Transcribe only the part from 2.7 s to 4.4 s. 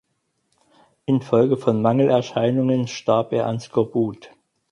starb er an Skorbut.